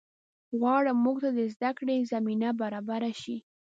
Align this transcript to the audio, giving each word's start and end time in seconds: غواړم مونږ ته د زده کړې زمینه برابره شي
غواړم 0.59 0.97
مونږ 1.05 1.17
ته 1.23 1.29
د 1.37 1.39
زده 1.53 1.71
کړې 1.77 2.07
زمینه 2.11 2.49
برابره 2.61 3.11
شي 3.21 3.37